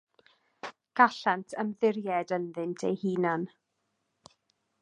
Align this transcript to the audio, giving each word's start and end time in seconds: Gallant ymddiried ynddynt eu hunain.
Gallant 0.99 1.53
ymddiried 1.65 2.35
ynddynt 2.39 2.89
eu 2.91 2.97
hunain. 3.05 3.45